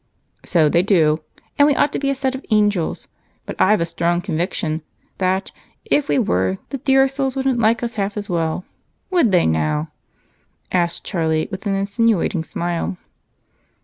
[0.43, 1.19] "So they do,
[1.59, 3.07] and we ought to be a set of angels,
[3.45, 4.81] but I've a strong conviction
[5.19, 5.51] that,
[5.85, 8.65] if we were, the dear souls wouldn't like us half as well.
[9.11, 9.91] Would they now?"
[10.71, 12.97] asked Charlie with an insinuating smile.